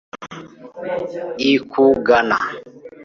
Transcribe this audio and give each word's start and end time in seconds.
ikugana 1.53 2.39